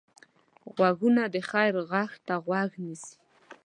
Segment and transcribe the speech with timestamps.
[0.75, 3.13] غوږونه د خیر غږ ته غوږ نیسي